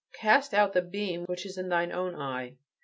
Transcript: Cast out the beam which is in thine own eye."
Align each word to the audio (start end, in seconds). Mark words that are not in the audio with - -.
Cast 0.13 0.55
out 0.55 0.73
the 0.73 0.81
beam 0.81 1.25
which 1.25 1.45
is 1.45 1.59
in 1.59 1.69
thine 1.69 1.91
own 1.91 2.15
eye." 2.15 2.55